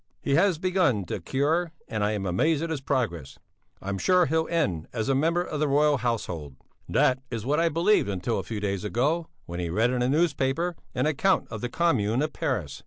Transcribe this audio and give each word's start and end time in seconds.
He 0.19 0.33
has 0.33 0.57
begun 0.57 1.03
the 1.05 1.19
cure 1.19 1.73
and 1.87 2.03
I 2.03 2.13
am 2.13 2.25
amazed 2.25 2.63
at 2.63 2.71
his 2.71 2.81
progress. 2.81 3.37
I'm 3.83 3.99
sure 3.99 4.25
he'll 4.25 4.47
end 4.49 4.87
as 4.93 5.09
a 5.09 5.13
member 5.13 5.43
of 5.43 5.59
the 5.59 5.67
Royal 5.67 5.97
Household. 5.99 6.55
That 6.89 7.19
is 7.29 7.45
what 7.45 7.59
I 7.59 7.69
believed 7.69 8.09
until 8.09 8.39
a 8.39 8.43
few 8.43 8.59
days 8.59 8.83
ago 8.83 9.27
when 9.45 9.59
he 9.59 9.69
read 9.69 9.91
in 9.91 10.01
a 10.01 10.27
paper 10.29 10.75
an 10.95 11.05
account 11.05 11.47
of 11.51 11.61
the 11.61 11.69
Commune 11.69 12.23
at 12.23 12.33
Paris. 12.33 12.79